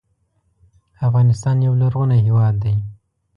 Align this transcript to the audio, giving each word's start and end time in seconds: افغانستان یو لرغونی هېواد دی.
افغانستان 1.07 1.57
یو 1.67 1.73
لرغونی 1.81 2.19
هېواد 2.27 2.55
دی. 2.63 2.75